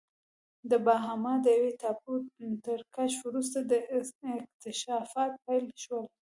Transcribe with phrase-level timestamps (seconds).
[0.69, 2.13] د باهاما د یوې ټاپو
[2.65, 3.79] تر کشف وروسته دا
[4.37, 6.05] اکتشافات پیل شول.